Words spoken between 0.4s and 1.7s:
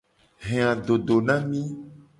He adodo na mi.